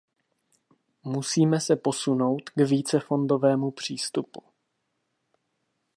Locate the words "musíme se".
1.03-1.75